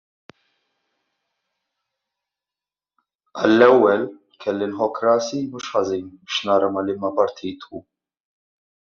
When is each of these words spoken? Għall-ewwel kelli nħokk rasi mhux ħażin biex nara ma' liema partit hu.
Għall-ewwel 3.41 4.09
kelli 4.45 4.71
nħokk 4.71 5.05
rasi 5.07 5.45
mhux 5.45 5.73
ħażin 5.75 6.09
biex 6.23 6.41
nara 6.51 6.73
ma' 6.75 6.85
liema 6.89 7.13
partit 7.21 7.69
hu. 7.69 7.83